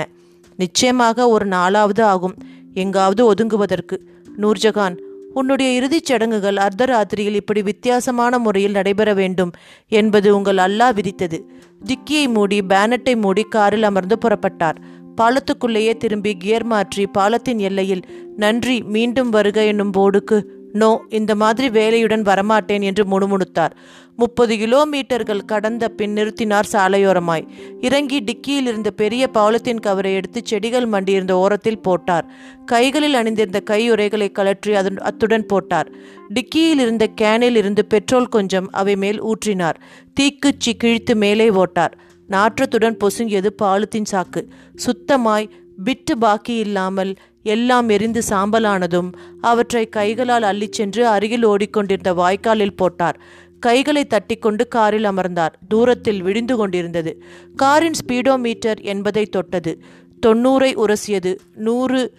நிச்சயமாக 0.60 1.28
ஒரு 1.30 1.46
நாளாவது 1.48 2.04
ஆகும். 2.14 2.36
எங்காவது 2.74 3.22
ஒதுங்குவதற்கு. 3.32 3.96
நூர்ஜகான் 4.38 4.96
உன்னுடைய 5.34 5.70
இறுதிச் 5.72 6.06
சடங்குகள் 6.06 6.58
அர்த்தராத்திரியில் 6.58 7.38
இப்படி 7.40 7.62
வித்தியாசமான 7.62 8.40
முறையில் 8.40 8.72
நடைபெற 8.72 9.10
வேண்டும் 9.14 9.52
என்பது 9.92 10.28
உங்கள் 10.38 10.58
அல்லாஹ் 10.58 10.96
விதித்தது. 10.98 11.38
டிக்கியை 11.82 12.26
மூடி 12.28 12.58
பேனட்டை 12.62 13.14
மூடி 13.16 13.44
காரில் 13.50 13.84
அமர்ந்து 13.84 14.18
புறப்பட்டார். 14.18 14.80
பாலத்துக்குள்ளேயே 15.22 15.94
திரும்பி 15.98 16.34
கியர் 16.38 16.64
மாற்றி 16.64 17.06
பாலத்தின் 17.08 17.60
எல்லையில் 17.60 18.04
நன்றி 18.36 18.80
மீண்டும் 18.96 19.30
வருக 19.30 19.64
என்னும் 19.64 19.94
போர்டுக்கு 19.98 20.40
நோ 20.74 20.90
இந்த 21.10 21.36
மாதிரி 21.36 21.70
வேலையுடன் 21.70 22.22
வரமாட்டேன் 22.22 22.84
என்று 22.90 23.04
முணுமுணுத்தார். 23.04 23.74
முப்பது 24.16 24.54
கிலோமீட்டர்கள் 24.58 25.42
கடந்த 25.46 25.90
பின் 25.90 26.14
நிறுத்தினார் 26.18 26.70
சாலையோரமாய். 26.72 27.46
இறங்கி 27.82 28.20
டிக்கியில் 28.22 28.68
இருந்த 28.68 28.90
பெரிய 28.92 29.28
பாலத்தின் 29.28 29.80
கவரை 29.80 30.12
எடுத்து 30.14 30.42
செடிகள் 30.44 30.88
மண்டியிருந்த 30.88 31.32
ஓரத்தில் 31.32 31.80
போட்டார். 31.80 32.26
கைகளில் 32.66 33.14
அணிந்திருந்த 33.14 33.60
கையுறைகளை 33.60 34.30
கழற்றி 34.32 34.74
அதன் 34.74 34.98
அத்துடன் 34.98 35.46
போட்டார். 35.46 35.90
டிக்கியில் 36.34 36.84
இருந்த 36.86 37.08
கேனில் 37.22 37.56
இருந்து 37.56 37.86
பெட்ரோல் 37.86 38.28
கொஞ்சம் 38.28 38.70
அவை 38.72 38.96
மேல் 38.96 39.22
ஊற்றினார். 39.24 39.80
தீக்குச்சி 40.20 40.74
கிழித்து 40.78 41.16
மேலே 41.16 41.50
ஓட்டார். 41.50 41.96
நாற்றத்துடன் 42.32 42.98
பொசுங்கியது 43.04 43.50
பாலுத்தின் 43.62 44.10
சாக்கு. 44.12 44.48
சுத்தமாய் 44.76 45.50
பிட்டு 45.84 46.18
பாக்கி 46.18 46.56
இல்லாமல் 46.56 47.14
எல்லாம் 47.44 47.90
எரிந்து 47.90 48.22
சாம்பலானதும் 48.30 49.12
அவற்றை 49.42 49.90
கைகளால் 49.90 50.44
அள்ளிச் 50.44 50.72
சென்று 50.72 51.08
அருகில் 51.08 51.46
ஓடிக்கொண்டிருந்த 51.46 52.14
வாய்க்காலில் 52.14 52.76
போட்டார். 52.76 53.20
கைகளை 53.60 54.06
தட்டிக்கொண்டு 54.06 54.68
காரில் 54.68 55.04
அமர்ந்தார். 55.04 55.60
தூரத்தில் 55.68 56.22
விடிந்து 56.22 56.56
கொண்டிருந்தது. 56.56 57.22
காரின் 57.56 57.98
ஸ்பீடோ 58.02 58.38
மீட்டர் 58.38 58.80
என்பதை 58.82 59.26
தொட்டது. 59.26 59.84
தொண்ணூறை 60.26 60.72
உரசியது. 60.76 61.36
நூறு 61.56 62.14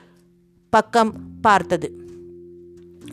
பக்கம் 0.71 1.12
பார்த்தது. 1.40 1.88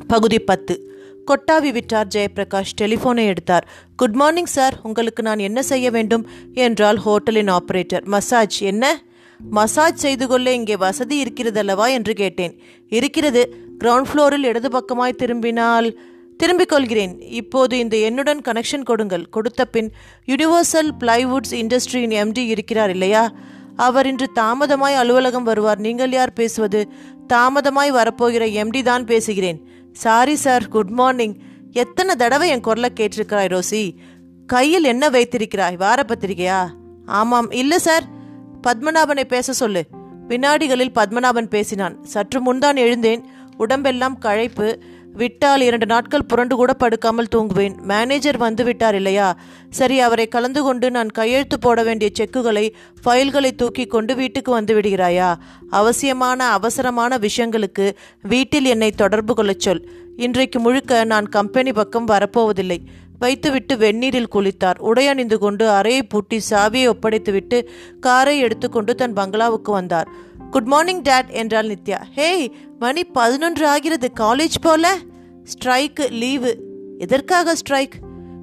பகுதி 0.08 0.40
பத்து. 0.40 0.99
கொட்டாவி 1.28 1.72
விட்டார் 1.72 2.08
ஜெயபிரகாஷ். 2.16 2.74
டெலிஃபோனை 2.82 3.26
எடுத்தார். 3.26 3.68
Good 3.96 4.14
morning 4.14 4.46
sir. 4.46 4.80
உங்களுக்கு 4.84 5.24
நான் 5.24 5.40
என்ன 5.40 5.62
செய்ய 5.62 5.92
வேண்டும்? 5.92 6.28
என்றால் 6.54 6.98
ஹோட்டலின் 6.98 7.48
ஆபரேட்டர் 7.48 8.04
மசாஜ். 8.04 8.62
என்ன? 8.62 9.02
மசாஜ் 9.50 9.96
செய்து 9.96 10.28
கொள்ள 10.28 10.54
இங்கே 10.54 10.76
வசதி 10.76 11.24
இருக்கிறதல்லவா? 11.24 11.90
என்று 11.90 12.14
கேட்டேன். 12.14 12.62
இருக்கிறது. 12.90 13.56
கிரவுண்ட் 13.84 14.06
ஃப்ளோரில் 14.14 14.44
இடது 14.44 14.70
பக்கமாய் 14.70 15.16
திரும்பினால் 15.16 16.00
திரும்பிக் 16.38 16.70
கொள்கிறேன். 16.70 17.22
இப்போது 17.22 17.78
இந்த 17.78 17.98
எண்ணுடன் 17.98 18.42
கனெக்ஷன் 18.46 18.84
கொடுங்கள். 18.84 19.30
கொடுத்த 19.30 19.66
பின் 19.66 19.92
யுனிவர்சல் 20.26 20.90
பிளைவுட்ஸ் 21.00 21.52
இண்டஸ்ட்ரியின் 21.52 22.16
எம்டி 22.24 22.46
இருக்கிறார் 22.46 22.90
இல்லையா? 22.90 23.32
அவர் 23.76 24.08
இன்று 24.08 24.32
தாமதமாய் 24.36 24.96
அலுவலகம் 24.96 25.44
வருவார். 25.44 25.80
நீங்கள் 25.80 26.12
யார் 26.12 26.34
பேசுவது? 26.34 26.88
தாமதமாய் 27.34 27.92
வரப்போகிற 27.92 28.46
எம்டி 28.62 28.84
தான் 28.84 29.06
பேசுகிறேன். 29.06 29.68
சாரி 29.92 30.36
சார் 30.36 30.68
குட் 30.68 30.90
மார்னிங் 30.90 31.36
எத்தனை 31.72 32.16
தடவை 32.16 32.50
என் 32.50 32.62
குரலை 32.62 32.92
கேட்டிருக்கிறாய் 32.96 33.60
ரோசி? 33.60 33.96
கையில் 34.48 34.84
என்ன 34.84 35.10
வைத்திருக்கிறாய்? 35.10 35.76
வார 35.76 36.04
பத்திரிகையா? 36.08 36.70
ஆமாம். 37.06 37.52
இல்லை 37.52 37.78
சார் 37.78 38.04
பத்மநாபனை 38.68 39.24
பேச 39.24 39.54
சொல்லு. 39.54 39.86
வினாடிகளில் 40.28 40.92
பத்மநாபன் 40.96 41.50
பேசினான். 41.50 42.04
சற்று 42.04 42.42
முன்தான் 42.42 42.76
எழுந்தேன். 42.76 43.26
உடம்பெல்லாம் 43.58 44.18
களைப்பு. 44.18 44.80
விட்டால் 45.14 45.62
இரண்டு 45.62 45.86
நாட்கள் 45.86 46.26
புரண்டு 46.26 46.56
கூட 46.56 46.74
படுக்காமல் 46.74 47.28
தூங்குவேன். 47.36 47.82
மேனேஜர் 47.82 48.38
வந்து 48.38 48.64
விட்டார் 48.64 48.96
இல்லையா? 48.96 49.38
சரி 49.70 50.00
அவரை 50.00 50.28
கலந்து 50.28 50.64
கொண்டு 50.64 50.92
நான் 50.92 51.10
கையெழுத்து 51.10 51.60
போட 51.60 51.84
வேண்டிய 51.84 52.12
செக்குகளை 52.20 52.74
ஃபைல்களை 53.06 53.56
தூக்கி 53.56 53.86
கொண்டு 53.86 54.16
வீட்டுக்கு 54.16 54.52
வந்து 54.52 54.80
விடுகிறாயா? 54.80 55.36
அவசியமான 55.70 56.48
அவசரமான 56.48 57.18
விஷயங்களுக்கு 57.18 57.92
வீட்டில் 58.22 58.66
என்னை 58.66 58.92
தொடர்பு 58.92 59.36
கொள்ளச் 59.36 59.60
சொல். 59.60 59.90
இன்றைக்கு 60.18 60.60
முழுக்க 60.60 61.04
நான் 61.04 61.30
கம்பெனி 61.30 61.72
பக்கம் 61.72 62.08
வரப்போவதில்லை. 62.08 62.78
வைத்துவிட்டு 63.20 63.76
வெந்நீரில் 63.76 64.32
குளித்தார். 64.36 64.80
உடையணிந்து 64.80 65.38
கொண்டு 65.38 65.70
அறையை 65.70 66.04
பூட்டி 66.04 66.42
சாவியை 66.50 66.94
ஒப்படைத்துவிட்டு 66.94 67.66
காரை 68.00 68.40
எடுத்துக்கொண்டு 68.40 68.96
தன் 68.96 69.14
பங்களாவுக்கு 69.14 69.72
வந்தார். 69.72 70.08
குட் 70.52 70.66
மார்னிங் 70.66 71.02
டேட் 71.02 71.30
என்றாள் 71.30 71.68
நித்யா. 71.68 71.98
ஹேய் 72.16 72.52
மணி 72.80 73.04
பதினொன்று 73.04 73.68
ஆகிறது 73.68 74.12
காலேஜ் 74.20 74.60
போல. 74.62 74.98
ஸ்ட்ரைக்கு 75.44 76.12
லீவு 76.12 76.52
எதற்காக 76.98 77.56
ஸ்ட்ரைக் 77.56 77.96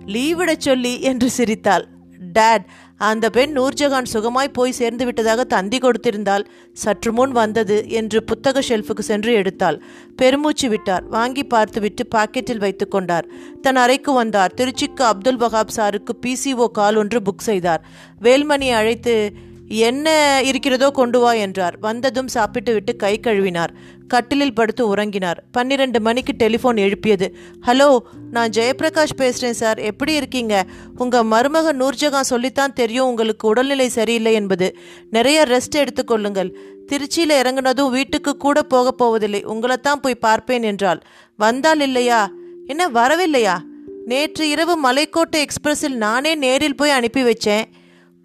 லீவிடச் 0.06 0.64
சொல்லி 0.66 1.00
என்று 1.00 1.30
சிரித்தாள். 1.30 1.86
டேட் 2.32 2.64
அந்த 2.96 3.30
பெண் 3.30 3.58
நூர்ஜஹான் 3.58 4.10
சுகமாய் 4.12 4.52
போய் 4.52 4.72
சேர்ந்து 4.72 5.04
விட்டதாக 5.04 5.44
தந்தி 5.44 5.78
கொடுத்திருந்தால் 5.78 6.44
சற்று 6.72 7.12
முன் 7.12 7.30
வந்தது 7.30 7.90
என்று 7.90 8.24
புத்தக 8.24 8.60
ஷெல்ஃபுக்கு 8.60 9.00
சென்று 9.00 9.42
எடுத்தாள். 9.42 9.80
பெருமூச்சு 10.16 10.68
விட்டார். 10.68 11.04
வாங்கி 11.06 11.44
பார்த்துவிட்டு 11.44 12.06
பாக்கெட்டில் 12.14 12.58
வைத்து 12.58 12.88
கொண்டார். 12.88 13.26
தன் 13.60 13.76
அறைக்கு 13.76 14.12
வந்தார். 14.12 14.54
திருச்சிக்கு 14.56 15.02
அப்துல் 15.02 15.36
வஹாப் 15.36 15.74
சாருக்கு 15.76 16.14
பிசிஓ 16.26 16.66
கால் 16.66 16.94
ஒன்று 16.94 17.20
புக் 17.20 17.46
செய்தார். 17.50 17.84
வேல்மணி 18.20 18.70
அழைத்து 18.70 19.32
என்ன 19.68 20.40
இருக்கிறதோ 20.44 20.90
கொண்டு 20.90 21.20
வா 21.20 21.32
என்றார். 21.32 21.78
வந்ததும் 21.80 22.28
சாப்பிட்டு 22.28 22.72
விட்டு 22.72 22.96
கை 22.96 23.20
கழுவினார். 23.22 23.68
கட்டிலில் 24.08 24.54
படுத்து 24.54 24.94
உறங்கினார். 24.94 25.42
பன்னிரண்டு 25.52 26.00
மணிக்கு 26.00 26.48
டெலிஃபோன் 26.48 26.76
எழுப்பியது. 26.76 27.36
ஹலோ 27.66 27.98
நான் 28.30 28.50
ஜெயபிரகாஷ் 28.50 29.16
பேசுகிறேன் 29.16 29.52
சார். 29.52 29.78
எப்படி 29.78 30.12
இருக்கீங்க? 30.12 30.64
உங்கள் 30.96 31.26
மருமக 31.26 31.72
நூர்ஜகான் 31.72 32.20
சொல்லித்தான் 32.20 32.72
தெரியும் 32.72 33.06
உங்களுக்கு 33.06 33.48
உடல்நிலை 33.48 33.88
சரியில்லை 33.88 34.32
என்பது. 34.32 34.76
நிறைய 35.10 35.46
ரெஸ்ட் 35.48 35.76
எடுத்துக்கொள்ளுங்கள் 35.76 36.56
திருச்சியில் 36.92 37.30
இறங்குனதும் 37.30 37.90
வீட்டுக்கு 37.90 38.36
கூட 38.36 38.62
போக 38.62 38.92
போவதில்லை. 38.92 39.44
உங்களைத்தான் 39.44 40.02
போய் 40.02 40.14
பார்ப்பேன் 40.14 40.62
என்றாள். 40.62 41.02
வந்தால் 41.36 41.80
இல்லையா? 41.80 42.30
என்ன 42.66 42.88
வரவில்லையா? 42.88 43.58
நேற்று 44.04 44.48
இரவு 44.48 44.92
மலைக்கோட்டை 44.92 45.44
எக்ஸ்பிரஸில் 45.44 45.94
நானே 45.94 46.34
நேரில் 46.34 46.76
போய் 46.76 46.90
அனுப்பி 46.90 47.22
வச்சேன். 47.22 47.64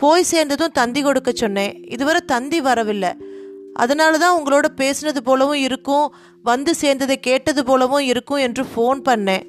போய் 0.03 0.29
சேர்ந்ததும் 0.31 0.77
தந்தி 0.79 1.01
கொடுக்க 1.01 1.31
சொன்னேன். 1.31 1.73
இதுவரை 1.89 2.21
தந்தி 2.25 2.59
வரவில்லை. 2.61 3.11
அதனால 3.73 4.17
தான் 4.17 4.37
உங்களோட 4.37 4.67
பேசினது 4.77 5.21
போலவும் 5.23 5.61
இருக்கும் 5.67 6.07
வந்து 6.43 6.71
சேர்ந்ததை 6.81 7.15
கேட்டது 7.27 7.61
போலவும் 7.65 8.05
இருக்கும் 8.11 8.41
என்று 8.47 8.63
ஃபோன் 8.71 8.99
பண்ணேன். 9.09 9.45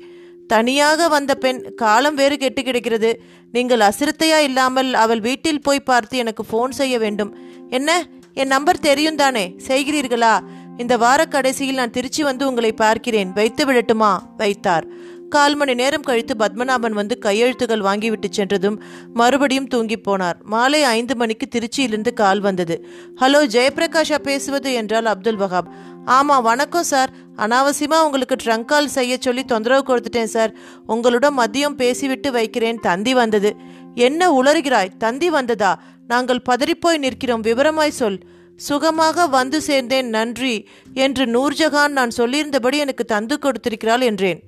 தனியாக 0.47 1.09
வந்த 1.09 1.33
பெண் 1.35 1.61
காலம் 1.75 2.15
வேறு 2.15 2.37
கெட்டு 2.37 2.63
கிடக்கிறது. 2.63 3.11
நீங்கள் 3.53 3.85
அசிரத்தையா 3.89 4.39
இல்லாமல் 4.49 4.91
அவள் 4.95 5.21
வீட்டில் 5.21 5.61
போய் 5.61 5.87
பார்த்து 5.91 6.17
எனக்கு 6.19 6.45
ஃபோன் 6.51 6.79
செய்ய 6.81 6.97
வேண்டும். 6.99 7.33
என்ன? 7.71 7.91
என் 8.35 8.53
நம்பர் 8.55 8.85
தெரியும் 8.89 9.21
தானே? 9.23 9.45
செய்கிறீர்களா? 9.69 10.35
இந்த 10.77 10.95
வார 10.97 11.21
கடைசியில் 11.25 11.81
நான் 11.81 11.95
திருச்சி 11.97 12.23
வந்து 12.23 12.45
உங்களை 12.47 12.73
பார்க்கிறேன். 12.73 13.33
வைத்து 13.33 13.63
விடட்டுமா? 13.65 14.13
வைத்தார். 14.37 14.87
கால் 15.33 15.55
மணி 15.55 15.75
நேரம் 15.75 16.03
கழித்து 16.03 16.35
பத்மநாபன் 16.39 16.91
வந்து 16.91 17.19
கையெழுத்துகள் 17.23 17.81
வாங்கிவிட்டு 17.81 18.31
சென்றதும் 18.31 18.83
மறுபடியும் 19.15 19.67
தூங்கி 19.67 19.97
போனார். 19.99 20.43
மாலை 20.43 20.83
ஐந்து 20.83 21.17
மணிக்கு 21.17 21.47
திருச்சியிலிருந்து 21.49 22.13
கால் 22.13 22.41
வந்தது. 22.41 22.87
ஹலோ 23.21 23.41
ஜெயபிரகாஷா 23.55 24.19
பேசுவது? 24.19 24.73
என்றால் 24.73 25.05
அப்துல் 25.05 25.39
வஹாப் 25.39 25.69
ஆமாம் 26.05 26.43
வணக்கம் 26.43 26.83
சார். 26.83 27.11
அனாவசியமாக 27.37 28.05
உங்களுக்கு 28.05 28.37
ட்ரங்க் 28.45 28.65
கால் 28.65 28.89
செய்ய 28.89 29.17
சொல்லி 29.21 29.45
தொந்தரவு 29.45 29.83
கொடுத்துட்டேன் 29.87 30.33
சார். 30.37 30.55
உங்களுடன் 30.87 31.39
மதியம் 31.39 31.77
பேசிவிட்டு 31.77 32.33
வைக்கிறேன். 32.33 32.79
தந்தி 32.81 33.15
வந்தது. 33.15 33.57
என்ன 33.95 34.31
உளறுகிறாய்? 34.43 34.97
தந்தி 34.99 35.31
வந்ததா? 35.31 35.83
நாங்கள் 36.07 36.43
பதறிப்போய் 36.51 36.99
நிற்கிறோம். 36.99 37.43
விவரமாய் 37.43 37.99
சொல். 38.01 38.21
சுகமாக 38.57 39.27
வந்து 39.27 39.61
சேர்ந்தேன் 39.67 40.09
நன்றி 40.09 40.69
என்று 40.95 41.25
நூர்ஜஹான் 41.27 41.89
நான் 41.89 42.17
சொல்லியிருந்தபடி 42.17 42.79
எனக்கு 42.79 43.05
தந்து 43.05 43.39
கொடுத்திருக்கிறாள் 43.39 44.01
என்றேன். 44.01 44.43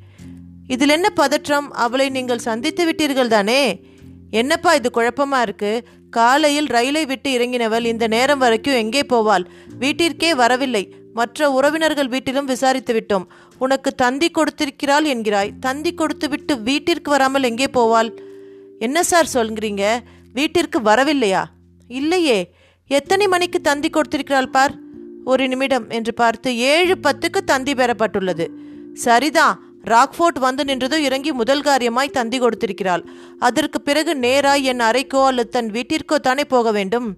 இதில் 0.66 0.88
என்ன 0.88 1.10
பதற்றம்? 1.10 1.72
அவளை 1.72 2.08
நீங்கள் 2.08 2.38
சந்தித்து 2.38 2.90
விட்டீர்கள் 2.90 3.26
தானே? 3.26 3.80
என்னப்பா 4.30 4.74
இது 4.74 4.90
குழப்பமா 4.94 5.40
இருக்கு? 5.40 5.84
காலையில் 6.10 6.66
ரயிலை 6.66 7.06
விட்டு 7.06 7.38
இறங்கினவள் 7.38 7.84
இந்த 7.84 8.06
நேரம் 8.06 8.38
வரைக்கும் 8.38 8.74
எங்கே 8.74 9.00
போவாள்? 9.00 9.44
வீட்டிற்கே 9.78 10.34
வரவில்லை. 10.34 10.94
மற்ற 11.14 11.50
உறவினர்கள் 11.50 12.08
வீட்டிலும் 12.08 12.44
விசாரித்து 12.44 12.94
விட்டோம். 12.94 13.26
உனக்கு 13.58 13.94
தந்தி 13.94 14.30
கொடுத்திருக்கிறாள் 14.30 15.04
என்கிறாய். 15.04 15.50
தந்தி 15.60 15.94
கொடுத்து 15.94 16.28
விட்டு 16.28 16.58
வீட்டிற்கு 16.58 17.10
வராமல் 17.10 17.42
எங்கே 17.42 17.64
போவாள்? 17.64 18.16
என்ன 18.78 19.02
சார் 19.02 19.28
சொல்கிறீங்க? 19.32 19.98
வீட்டிற்கு 20.32 20.80
வரவில்லையா? 20.80 21.44
இல்லையே. 21.88 22.52
எத்தனை 22.86 23.26
மணிக்கு 23.26 23.60
தந்தி 23.60 23.90
கொடுத்திருக்கிறாள் 23.90 24.50
பார்? 24.50 24.74
ஒரு 25.24 25.48
நிமிடம் 25.48 25.88
என்று 25.88 26.14
பார்த்து 26.14 26.56
ஏழு 26.56 26.96
பத்துக்கு 27.02 27.38
தந்தி 27.44 27.72
பெறப்பட்டுள்ளது. 27.72 28.48
சரிதான். 28.92 29.73
ராக்ஃபோர்ட் 29.92 30.38
வந்து 30.38 30.62
நின்றதும் 30.64 31.04
இறங்கி 31.08 31.32
முதல் 31.32 31.62
காரியமாய் 31.62 32.16
தந்தி 32.18 32.38
கொடுத்திருக்கிறாள். 32.38 33.02
அதற்கு 33.38 33.80
பிறகு 33.80 34.12
நேராய் 34.18 34.62
என் 34.62 34.84
அறைக்கோ 34.88 35.22
அல்லது 35.26 35.48
தன் 35.48 35.70
வீட்டிற்கோ 35.70 36.18
தானே 36.18 36.44
போக 36.44 36.70
வேண்டும்? 36.72 37.08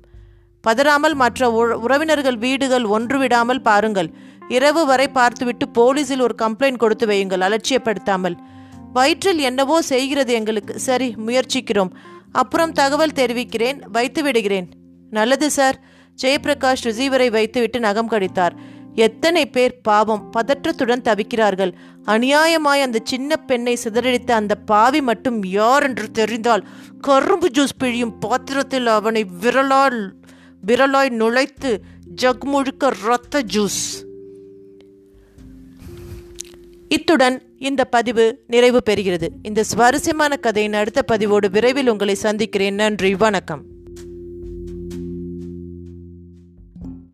பதறாமல் 0.64 1.14
மற்ற 1.14 1.50
உறவினர்கள் 1.84 2.38
வீடுகள் 2.44 2.86
ஒன்று 2.96 3.18
விடாமல் 3.18 3.62
பாருங்கள். 3.62 4.10
இரவு 4.48 4.82
வரை 4.86 5.08
பார்த்துவிட்டு 5.08 5.66
போலீஸில் 5.78 6.24
ஒரு 6.26 6.34
கம்ப்ளைண்ட் 6.42 6.82
கொடுத்து 6.82 7.06
வையுங்கள் 7.06 7.44
அலட்சியப்படுத்தாமல். 7.46 8.36
வயிற்றில் 8.92 9.40
என்னவோ 9.48 9.76
செய்கிறது 9.82 10.32
எங்களுக்கு. 10.32 10.74
சரி 10.78 11.08
முயற்சிக்கிறோம். 11.26 11.92
அப்புறம் 12.32 12.72
தகவல் 12.72 13.16
தெரிவிக்கிறேன் 13.20 13.78
வைத்து 13.96 14.22
விடுகிறேன். 14.22 14.68
நல்லது 15.10 15.48
சார். 15.50 15.76
ஜெயபிரகாஷ் 16.22 16.84
ரிசீவரை 16.88 17.28
வைத்துவிட்டு 17.30 17.78
நகம் 17.80 18.10
கடித்தார். 18.12 18.54
எத்தனை 18.96 19.46
பேர் 19.46 19.80
பாவம் 19.80 20.32
பதற்றத்துடன் 20.36 21.02
தவிக்கிறார்கள். 21.02 21.72
அநியாயமாய் 22.04 22.82
அந்த 22.82 22.98
சின்ன 23.04 23.36
பெண்ணை 23.36 23.78
சிதறடித்த 23.84 24.30
அந்த 24.30 24.54
பாவி 24.54 25.00
மட்டும் 25.00 25.44
யார் 25.44 25.82
என்று 25.82 26.10
தெரிந்தால் 26.10 26.66
கரும்பு 27.00 27.48
ஜூஸ் 27.48 27.76
பிழியும் 27.84 28.18
பாத்திரத்தில் 28.20 28.86
அவனை 28.86 29.24
விரலால் 29.40 30.14
விரலாய் 30.66 31.10
நுழைத்து 31.10 31.76
ஜக் 32.06 32.44
முழுக்க 32.44 32.92
ரத்த 33.04 33.42
ஜூஸ். 33.54 34.04
இத்துடன் 36.88 37.42
இந்த 37.58 37.84
பதிவு 37.84 38.44
நிறைவு 38.46 38.82
பெறுகிறது. 38.90 39.28
இந்த 39.42 39.62
சுவாரஸ்யமான 39.62 40.36
கதையின் 40.36 40.72
அடுத்த 40.72 41.02
பதிவோடு 41.02 41.50
விரைவில் 41.50 41.88
உங்களை 41.88 42.14
சந்திக்கிறேன். 42.14 42.74
நன்றி 42.74 43.14
வணக்கம். 43.14 43.74